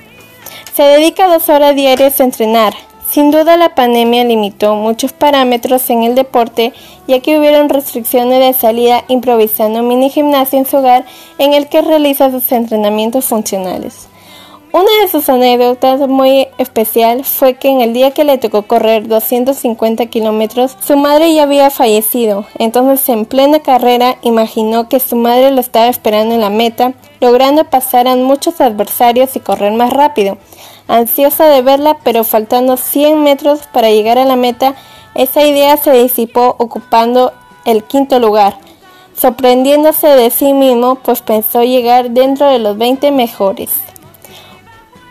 Se 0.73 0.83
dedica 0.83 1.27
dos 1.27 1.49
horas 1.49 1.75
diarias 1.75 2.21
a 2.21 2.23
entrenar. 2.23 2.73
Sin 3.11 3.29
duda 3.29 3.57
la 3.57 3.75
pandemia 3.75 4.23
limitó 4.23 4.75
muchos 4.75 5.11
parámetros 5.11 5.89
en 5.89 6.03
el 6.03 6.15
deporte, 6.15 6.71
ya 7.09 7.19
que 7.19 7.37
hubieron 7.37 7.67
restricciones 7.67 8.39
de 8.39 8.53
salida 8.57 9.03
improvisando 9.09 9.83
mini 9.83 10.09
gimnasio 10.09 10.59
en 10.59 10.65
su 10.65 10.77
hogar 10.77 11.03
en 11.39 11.53
el 11.53 11.67
que 11.67 11.81
realiza 11.81 12.31
sus 12.31 12.49
entrenamientos 12.53 13.25
funcionales. 13.25 14.07
Una 14.73 15.01
de 15.01 15.07
sus 15.07 15.29
anécdotas 15.29 16.01
muy 16.09 16.49
especial 16.57 17.23
fue 17.23 17.53
que 17.53 17.69
en 17.69 17.79
el 17.79 17.93
día 17.93 18.11
que 18.11 18.25
le 18.25 18.37
tocó 18.37 18.63
correr 18.63 19.07
250 19.07 20.07
kilómetros, 20.07 20.75
su 20.85 20.97
madre 20.97 21.33
ya 21.33 21.43
había 21.43 21.69
fallecido. 21.69 22.45
Entonces, 22.59 23.07
en 23.07 23.25
plena 23.25 23.61
carrera, 23.61 24.17
imaginó 24.23 24.89
que 24.89 24.99
su 24.99 25.15
madre 25.15 25.51
lo 25.51 25.61
estaba 25.61 25.87
esperando 25.87 26.35
en 26.35 26.41
la 26.41 26.49
meta, 26.49 26.93
logrando 27.21 27.63
pasar 27.63 28.09
a 28.09 28.17
muchos 28.17 28.59
adversarios 28.59 29.35
y 29.37 29.39
correr 29.39 29.71
más 29.71 29.93
rápido. 29.93 30.37
Ansiosa 30.89 31.47
de 31.47 31.61
verla, 31.61 31.97
pero 32.03 32.25
faltando 32.25 32.75
100 32.75 33.23
metros 33.23 33.61
para 33.71 33.89
llegar 33.89 34.17
a 34.17 34.25
la 34.25 34.35
meta, 34.35 34.75
esa 35.15 35.47
idea 35.47 35.77
se 35.77 35.93
disipó 35.93 36.55
ocupando 36.59 37.31
el 37.65 37.85
quinto 37.85 38.19
lugar. 38.19 38.57
Sorprendiéndose 39.15 40.07
de 40.07 40.29
sí 40.29 40.51
mismo, 40.51 40.95
pues 40.95 41.21
pensó 41.21 41.63
llegar 41.63 42.11
dentro 42.11 42.49
de 42.49 42.59
los 42.59 42.77
20 42.77 43.11
mejores. 43.11 43.86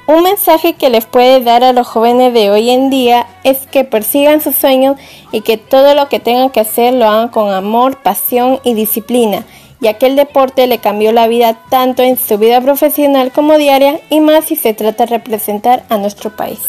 Un 0.09 0.23
mensaje 0.23 0.75
que 0.75 0.89
les 0.89 1.05
puede 1.05 1.41
dar 1.41 1.65
a 1.65 1.73
los 1.73 1.85
jóvenes 1.85 2.33
de 2.33 2.49
hoy 2.51 2.71
en 2.71 2.91
día 2.91 3.27
es 3.43 3.67
que 3.67 3.83
persigan 3.83 4.41
sus 4.41 4.55
sueños 4.55 4.97
y 5.33 5.41
que 5.41 5.57
todo 5.57 5.97
lo 5.97 6.09
que 6.09 6.21
tengan 6.21 6.51
que 6.51 6.61
hacer 6.61 6.95
lo 6.95 7.07
hagan 7.07 7.29
con 7.29 7.53
amor, 7.53 8.01
pasión 8.03 8.61
y 8.63 8.75
disciplina, 8.75 9.45
ya 9.81 9.95
que 9.95 10.07
el 10.07 10.15
deporte 10.15 10.69
le 10.69 10.79
cambió 10.79 11.11
la 11.11 11.27
vida 11.27 11.59
tanto 11.71 12.05
en 12.05 12.17
su 12.17 12.39
vida 12.39 12.61
profesional 12.61 13.33
como 13.33 13.59
diaria 13.59 14.01
y 14.09 14.21
más 14.21 14.45
si 14.45 14.55
se 14.55 14.75
trata 14.75 15.07
de 15.07 15.17
representar 15.17 15.85
a 15.89 15.97
nuestro 15.97 16.37
país. 16.37 16.61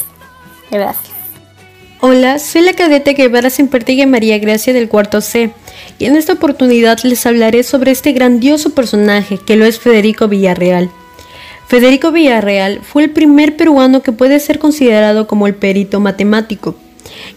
Gracias. 0.71 1.11
Hola, 2.01 2.39
soy 2.39 2.61
la 2.61 2.73
cadete 2.73 3.13
Guevara 3.13 3.51
Sempertigue 3.51 4.07
María 4.07 4.39
Gracia 4.39 4.73
del 4.73 4.89
cuarto 4.89 5.21
C 5.21 5.51
y 5.99 6.05
en 6.05 6.15
esta 6.15 6.33
oportunidad 6.33 6.97
les 7.03 7.23
hablaré 7.27 7.61
sobre 7.61 7.91
este 7.91 8.13
grandioso 8.13 8.71
personaje 8.71 9.37
que 9.37 9.55
lo 9.55 9.65
es 9.65 9.79
Federico 9.79 10.27
Villarreal. 10.27 10.89
Federico 11.67 12.13
Villarreal 12.13 12.79
fue 12.81 13.03
el 13.03 13.09
primer 13.09 13.57
peruano 13.57 14.01
que 14.01 14.13
puede 14.13 14.39
ser 14.39 14.57
considerado 14.57 15.27
como 15.27 15.47
el 15.47 15.55
perito 15.55 15.99
matemático. 15.99 16.75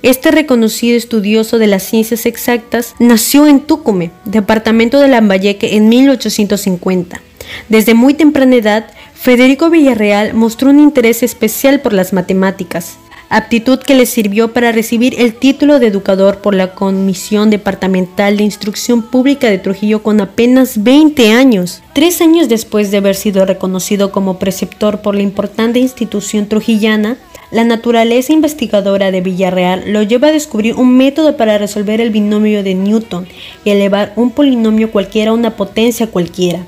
Este 0.02 0.30
reconocido 0.30 0.96
estudioso 0.96 1.58
de 1.58 1.66
las 1.66 1.82
ciencias 1.82 2.26
exactas 2.26 2.94
nació 3.00 3.48
en 3.48 3.60
Tucumé, 3.60 4.12
departamento 4.24 5.00
de 5.00 5.08
Lambayeque, 5.08 5.76
en 5.76 5.88
1850. 5.88 7.20
Desde 7.68 7.94
muy 7.94 8.14
temprana 8.14 8.54
edad, 8.54 8.86
Federico 9.14 9.68
Villarreal 9.68 10.32
mostró 10.34 10.70
un 10.70 10.78
interés 10.78 11.24
especial 11.24 11.80
por 11.80 11.92
las 11.92 12.12
matemáticas 12.12 12.98
aptitud 13.30 13.78
que 13.78 13.94
le 13.94 14.06
sirvió 14.06 14.52
para 14.52 14.72
recibir 14.72 15.14
el 15.20 15.34
título 15.34 15.78
de 15.78 15.86
educador 15.86 16.38
por 16.38 16.52
la 16.52 16.74
Comisión 16.74 17.48
Departamental 17.48 18.36
de 18.36 18.42
Instrucción 18.42 19.02
Pública 19.02 19.48
de 19.48 19.58
Trujillo 19.58 20.02
con 20.02 20.20
apenas 20.20 20.82
20 20.82 21.30
años. 21.30 21.80
Tres 21.92 22.20
años 22.20 22.48
después 22.48 22.90
de 22.90 22.96
haber 22.96 23.14
sido 23.14 23.46
reconocido 23.46 24.10
como 24.10 24.40
preceptor 24.40 25.00
por 25.00 25.14
la 25.14 25.22
importante 25.22 25.78
institución 25.78 26.48
trujillana, 26.48 27.18
la 27.52 27.62
naturaleza 27.62 28.32
investigadora 28.32 29.12
de 29.12 29.20
Villarreal 29.20 29.92
lo 29.92 30.02
lleva 30.02 30.28
a 30.28 30.32
descubrir 30.32 30.74
un 30.74 30.96
método 30.96 31.36
para 31.36 31.56
resolver 31.56 32.00
el 32.00 32.10
binomio 32.10 32.64
de 32.64 32.74
Newton 32.74 33.28
y 33.64 33.70
elevar 33.70 34.12
un 34.16 34.32
polinomio 34.32 34.90
cualquiera 34.90 35.30
a 35.30 35.34
una 35.34 35.56
potencia 35.56 36.08
cualquiera 36.08 36.66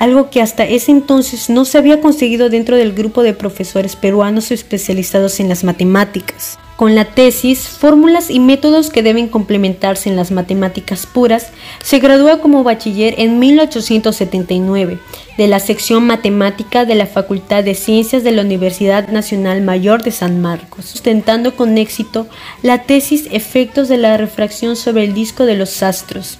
algo 0.00 0.30
que 0.30 0.40
hasta 0.40 0.64
ese 0.64 0.90
entonces 0.90 1.50
no 1.50 1.66
se 1.66 1.76
había 1.76 2.00
conseguido 2.00 2.48
dentro 2.48 2.76
del 2.76 2.94
grupo 2.94 3.22
de 3.22 3.34
profesores 3.34 3.96
peruanos 3.96 4.50
especializados 4.50 5.40
en 5.40 5.50
las 5.50 5.62
matemáticas. 5.62 6.58
Con 6.76 6.94
la 6.94 7.04
tesis, 7.04 7.68
fórmulas 7.68 8.30
y 8.30 8.40
métodos 8.40 8.88
que 8.88 9.02
deben 9.02 9.28
complementarse 9.28 10.08
en 10.08 10.16
las 10.16 10.30
matemáticas 10.30 11.04
puras, 11.04 11.50
se 11.84 11.98
gradúa 11.98 12.40
como 12.40 12.64
bachiller 12.64 13.16
en 13.18 13.38
1879 13.38 14.98
de 15.36 15.48
la 15.48 15.60
sección 15.60 16.06
matemática 16.06 16.86
de 16.86 16.94
la 16.94 17.04
Facultad 17.04 17.62
de 17.62 17.74
Ciencias 17.74 18.24
de 18.24 18.32
la 18.32 18.40
Universidad 18.40 19.08
Nacional 19.08 19.60
Mayor 19.60 20.02
de 20.02 20.12
San 20.12 20.40
Marcos, 20.40 20.86
sustentando 20.86 21.54
con 21.56 21.76
éxito 21.76 22.26
la 22.62 22.84
tesis 22.84 23.28
Efectos 23.30 23.88
de 23.88 23.98
la 23.98 24.16
refracción 24.16 24.76
sobre 24.76 25.04
el 25.04 25.12
disco 25.12 25.44
de 25.44 25.56
los 25.56 25.82
astros, 25.82 26.38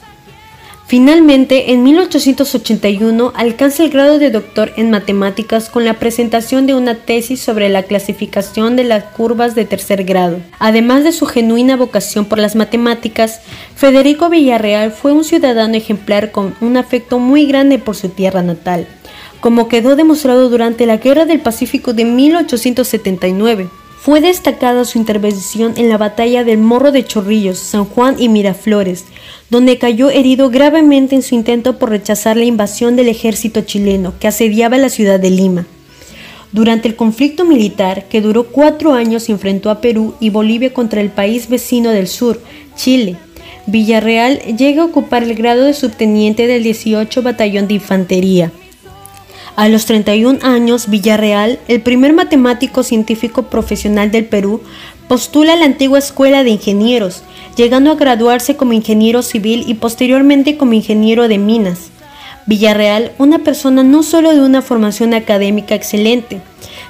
Finalmente, 0.91 1.71
en 1.71 1.85
1881 1.85 3.33
alcanza 3.37 3.85
el 3.85 3.91
grado 3.91 4.19
de 4.19 4.33
doctor 4.33 4.73
en 4.77 4.91
matemáticas 4.91 5.69
con 5.69 5.85
la 5.85 6.01
presentación 6.01 6.67
de 6.67 6.75
una 6.75 6.97
tesis 6.97 7.41
sobre 7.41 7.69
la 7.69 7.85
clasificación 7.85 8.75
de 8.75 8.83
las 8.83 9.05
curvas 9.05 9.55
de 9.55 9.65
tercer 9.65 10.03
grado. 10.03 10.39
Además 10.59 11.05
de 11.05 11.13
su 11.13 11.27
genuina 11.27 11.77
vocación 11.77 12.25
por 12.25 12.41
las 12.41 12.57
matemáticas, 12.57 13.41
Federico 13.77 14.31
Villarreal 14.31 14.91
fue 14.91 15.13
un 15.13 15.23
ciudadano 15.23 15.77
ejemplar 15.77 16.33
con 16.33 16.57
un 16.61 16.77
afecto 16.77 17.21
muy 17.21 17.47
grande 17.47 17.79
por 17.79 17.95
su 17.95 18.09
tierra 18.09 18.43
natal, 18.43 18.89
como 19.39 19.69
quedó 19.69 19.95
demostrado 19.95 20.49
durante 20.51 20.87
la 20.87 20.97
Guerra 20.97 21.25
del 21.25 21.39
Pacífico 21.39 21.93
de 21.93 22.05
1879. 22.05 23.69
Fue 24.03 24.23
destacada 24.23 24.87
su 24.87 24.97
intervención 24.97 25.75
en 25.77 25.91
la 25.91 25.99
batalla 25.99 26.43
del 26.43 26.57
Morro 26.57 26.91
de 26.91 27.05
Chorrillos, 27.05 27.59
San 27.59 27.85
Juan 27.85 28.17
y 28.19 28.31
Miraflores, 28.31 29.05
donde 29.51 29.77
cayó 29.77 30.09
herido 30.09 30.49
gravemente 30.49 31.15
en 31.15 31.21
su 31.23 31.35
intento 31.35 31.79
por 31.79 31.91
rechazar 31.91 32.39
la 32.39 32.47
invasión 32.47 32.97
del 32.97 33.09
ejército 33.09 33.61
chileno 33.61 34.15
que 34.19 34.27
asediaba 34.27 34.79
la 34.79 34.89
ciudad 34.89 35.21
de 35.21 35.29
Lima. 35.29 35.67
Durante 36.51 36.89
el 36.89 36.97
conflicto 36.97 37.45
militar, 37.45 38.07
que 38.09 38.23
duró 38.23 38.45
cuatro 38.45 38.95
años, 38.95 39.29
enfrentó 39.29 39.69
a 39.69 39.83
Perú 39.83 40.15
y 40.19 40.31
Bolivia 40.31 40.73
contra 40.73 41.03
el 41.03 41.11
país 41.11 41.51
vecino 41.51 41.91
del 41.91 42.09
sur, 42.09 42.41
Chile. 42.77 43.17
Villarreal 43.67 44.39
llega 44.57 44.81
a 44.81 44.87
ocupar 44.87 45.25
el 45.25 45.35
grado 45.35 45.65
de 45.65 45.75
subteniente 45.75 46.47
del 46.47 46.63
18 46.63 47.21
Batallón 47.21 47.69
de 47.69 47.75
Infantería. 47.75 48.51
A 49.57 49.69
los 49.69 49.85
31 49.87 50.39
años, 50.43 50.89
Villarreal, 50.89 51.59
el 51.69 51.81
primer 51.81 52.13
matemático 52.13 52.83
científico 52.83 53.45
profesional 53.45 54.11
del 54.11 54.25
Perú, 54.25 54.63
postula 55.09 55.57
la 55.57 55.65
antigua 55.65 55.99
Escuela 55.99 56.45
de 56.45 56.51
Ingenieros, 56.51 57.23
llegando 57.57 57.91
a 57.91 57.97
graduarse 57.97 58.57
como 58.57 58.73
ingeniero 58.73 59.23
civil 59.23 59.65
y 59.67 59.75
posteriormente 59.75 60.57
como 60.57 60.73
ingeniero 60.73 61.29
de 61.29 61.39
minas. 61.39 61.91
Villarreal, 62.47 63.13
una 63.19 63.41
persona 63.41 63.83
no 63.83 64.03
solo 64.03 64.31
de 64.31 64.41
una 64.41 64.63
formación 64.63 65.15
académica 65.15 65.75
excelente, 65.75 66.41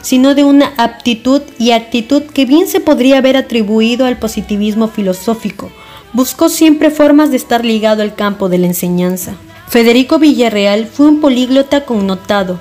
sino 0.03 0.35
de 0.35 0.45
una 0.45 0.73
aptitud 0.77 1.43
y 1.59 1.73
actitud 1.73 2.23
que 2.23 2.45
bien 2.45 2.69
se 2.69 2.81
podría 2.81 3.19
haber 3.19 3.37
atribuido 3.37 4.07
al 4.07 4.19
positivismo 4.19 4.89
filosófico, 4.89 5.71
buscó 6.13 6.49
siempre 6.49 6.91
formas 6.91 7.31
de 7.31 7.37
estar 7.37 7.65
ligado 7.65 8.03
al 8.03 8.15
campo 8.15 8.49
de 8.49 8.59
la 8.59 8.67
enseñanza. 8.67 9.35
Federico 9.71 10.19
Villarreal 10.19 10.89
fue 10.89 11.07
un 11.07 11.21
políglota 11.21 11.85
connotado, 11.85 12.59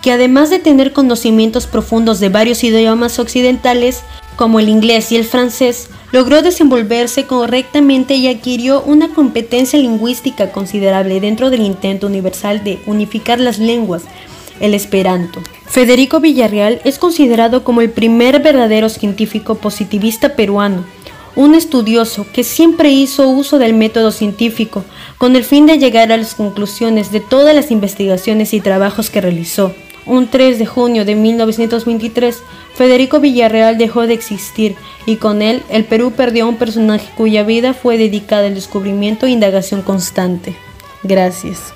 que 0.00 0.12
además 0.12 0.48
de 0.48 0.60
tener 0.60 0.92
conocimientos 0.92 1.66
profundos 1.66 2.20
de 2.20 2.28
varios 2.28 2.62
idiomas 2.62 3.18
occidentales, 3.18 4.02
como 4.36 4.60
el 4.60 4.68
inglés 4.68 5.10
y 5.10 5.16
el 5.16 5.24
francés, 5.24 5.90
logró 6.12 6.40
desenvolverse 6.40 7.26
correctamente 7.26 8.14
y 8.14 8.28
adquirió 8.28 8.80
una 8.82 9.08
competencia 9.08 9.76
lingüística 9.76 10.52
considerable 10.52 11.18
dentro 11.18 11.50
del 11.50 11.62
intento 11.62 12.06
universal 12.06 12.62
de 12.62 12.80
unificar 12.86 13.40
las 13.40 13.58
lenguas, 13.58 14.04
el 14.60 14.74
esperanto. 14.74 15.40
Federico 15.66 16.20
Villarreal 16.20 16.80
es 16.84 16.96
considerado 17.00 17.64
como 17.64 17.80
el 17.80 17.90
primer 17.90 18.40
verdadero 18.40 18.88
científico 18.88 19.56
positivista 19.56 20.36
peruano, 20.36 20.84
un 21.36 21.54
estudioso 21.54 22.26
que 22.32 22.44
siempre 22.44 22.90
hizo 22.90 23.28
uso 23.28 23.58
del 23.58 23.74
método 23.74 24.10
científico 24.10 24.84
con 25.18 25.36
el 25.36 25.44
fin 25.44 25.66
de 25.66 25.78
llegar 25.78 26.12
a 26.12 26.16
las 26.16 26.34
conclusiones 26.34 27.10
de 27.12 27.20
todas 27.20 27.54
las 27.54 27.70
investigaciones 27.70 28.54
y 28.54 28.60
trabajos 28.60 29.10
que 29.10 29.20
realizó. 29.20 29.74
Un 30.04 30.28
3 30.28 30.58
de 30.58 30.66
junio 30.66 31.04
de 31.04 31.14
1923, 31.14 32.42
Federico 32.74 33.20
Villarreal 33.20 33.78
dejó 33.78 34.06
de 34.06 34.14
existir 34.14 34.74
y 35.06 35.16
con 35.16 35.42
él 35.42 35.62
el 35.70 35.84
Perú 35.84 36.12
perdió 36.12 36.44
a 36.44 36.48
un 36.48 36.56
personaje 36.56 37.08
cuya 37.16 37.44
vida 37.44 37.72
fue 37.72 37.98
dedicada 37.98 38.48
al 38.48 38.54
descubrimiento 38.54 39.26
e 39.26 39.30
indagación 39.30 39.82
constante. 39.82 40.56
Gracias. 41.04 41.72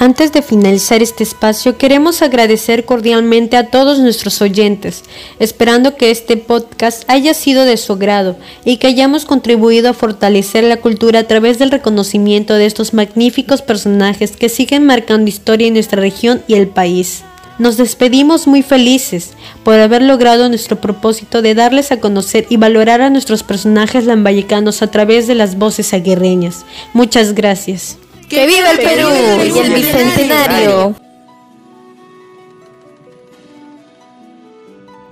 Antes 0.00 0.30
de 0.30 0.42
finalizar 0.42 1.02
este 1.02 1.24
espacio, 1.24 1.76
queremos 1.76 2.22
agradecer 2.22 2.84
cordialmente 2.84 3.56
a 3.56 3.66
todos 3.66 3.98
nuestros 3.98 4.40
oyentes, 4.40 5.02
esperando 5.40 5.96
que 5.96 6.12
este 6.12 6.36
podcast 6.36 7.02
haya 7.10 7.34
sido 7.34 7.64
de 7.64 7.76
su 7.76 7.94
agrado 7.94 8.36
y 8.64 8.76
que 8.76 8.86
hayamos 8.86 9.24
contribuido 9.24 9.90
a 9.90 9.94
fortalecer 9.94 10.62
la 10.62 10.76
cultura 10.76 11.18
a 11.18 11.24
través 11.24 11.58
del 11.58 11.72
reconocimiento 11.72 12.54
de 12.54 12.66
estos 12.66 12.94
magníficos 12.94 13.60
personajes 13.60 14.36
que 14.36 14.48
siguen 14.48 14.86
marcando 14.86 15.28
historia 15.28 15.66
en 15.66 15.74
nuestra 15.74 16.00
región 16.00 16.44
y 16.46 16.54
el 16.54 16.68
país. 16.68 17.24
Nos 17.58 17.76
despedimos 17.76 18.46
muy 18.46 18.62
felices 18.62 19.32
por 19.64 19.74
haber 19.74 20.02
logrado 20.02 20.48
nuestro 20.48 20.80
propósito 20.80 21.42
de 21.42 21.56
darles 21.56 21.90
a 21.90 21.98
conocer 21.98 22.46
y 22.48 22.56
valorar 22.56 23.00
a 23.00 23.10
nuestros 23.10 23.42
personajes 23.42 24.04
lambayecanos 24.04 24.80
a 24.80 24.92
través 24.92 25.26
de 25.26 25.34
las 25.34 25.58
voces 25.58 25.92
aguerreñas. 25.92 26.64
Muchas 26.92 27.34
gracias. 27.34 27.98
¡Que 28.28 28.46
viva 28.46 28.70
el 28.72 28.78
Perú. 28.78 29.08
Y 29.44 29.58
el 29.58 29.74
Bicentenario! 29.74 31.07